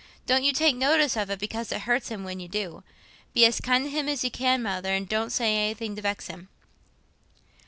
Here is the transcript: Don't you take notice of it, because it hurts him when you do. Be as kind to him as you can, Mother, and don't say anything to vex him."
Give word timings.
Don't 0.25 0.43
you 0.43 0.51
take 0.51 0.75
notice 0.75 1.15
of 1.15 1.29
it, 1.29 1.37
because 1.37 1.71
it 1.71 1.81
hurts 1.81 2.09
him 2.09 2.23
when 2.23 2.39
you 2.39 2.47
do. 2.47 2.83
Be 3.35 3.45
as 3.45 3.61
kind 3.61 3.83
to 3.83 3.89
him 3.91 4.09
as 4.09 4.23
you 4.23 4.31
can, 4.31 4.63
Mother, 4.63 4.95
and 4.95 5.07
don't 5.07 5.29
say 5.29 5.55
anything 5.55 5.95
to 5.95 6.01
vex 6.01 6.25
him." 6.25 6.49